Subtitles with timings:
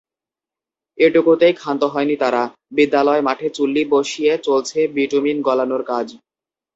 [0.97, 2.43] এটুকুতেই খান্ত হয়নি তারা,
[2.77, 6.07] বিদ্যালয় মাঠে চুল্লি বসিয়ে চলছে বিটুমিন গলানোর কাজ।